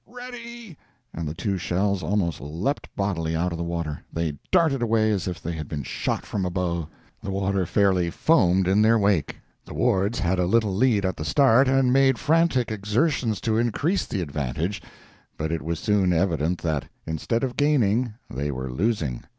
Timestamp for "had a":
10.17-10.47